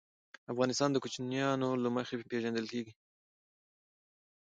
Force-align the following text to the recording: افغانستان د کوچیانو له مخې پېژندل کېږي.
افغانستان 0.53 0.89
د 0.91 0.97
کوچیانو 1.03 1.69
له 1.83 1.89
مخې 1.95 2.27
پېژندل 2.31 2.65
کېږي. 2.73 2.93